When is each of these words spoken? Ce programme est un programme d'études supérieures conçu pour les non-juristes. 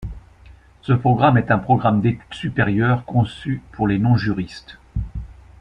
Ce 0.81 0.93
programme 0.93 1.37
est 1.37 1.51
un 1.51 1.59
programme 1.59 2.01
d'études 2.01 2.33
supérieures 2.33 3.05
conçu 3.05 3.61
pour 3.71 3.87
les 3.87 3.99
non-juristes. 3.99 4.79